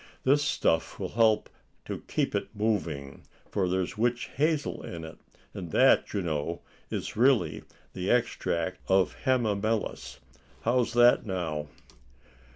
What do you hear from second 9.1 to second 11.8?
hamamelis. How's that now?"